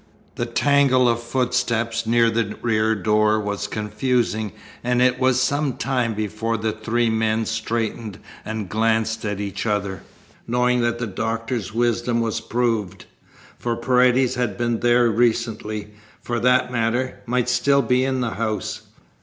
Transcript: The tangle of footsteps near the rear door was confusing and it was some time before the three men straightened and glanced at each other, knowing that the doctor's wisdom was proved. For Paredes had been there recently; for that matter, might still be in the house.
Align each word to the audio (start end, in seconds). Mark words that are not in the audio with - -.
The 0.33 0.47
tangle 0.47 1.07
of 1.07 1.21
footsteps 1.21 2.07
near 2.07 2.31
the 2.31 2.57
rear 2.63 2.95
door 2.95 3.39
was 3.39 3.67
confusing 3.67 4.51
and 4.83 4.99
it 4.99 5.19
was 5.19 5.39
some 5.39 5.73
time 5.77 6.15
before 6.15 6.57
the 6.57 6.71
three 6.71 7.11
men 7.11 7.45
straightened 7.45 8.17
and 8.43 8.67
glanced 8.67 9.23
at 9.25 9.39
each 9.39 9.67
other, 9.67 10.01
knowing 10.47 10.81
that 10.81 10.97
the 10.97 11.05
doctor's 11.05 11.71
wisdom 11.71 12.19
was 12.19 12.41
proved. 12.41 13.05
For 13.59 13.75
Paredes 13.75 14.33
had 14.33 14.57
been 14.57 14.79
there 14.79 15.07
recently; 15.07 15.89
for 16.19 16.39
that 16.39 16.71
matter, 16.71 17.19
might 17.27 17.47
still 17.47 17.83
be 17.83 18.03
in 18.03 18.21
the 18.21 18.31
house. 18.31 18.81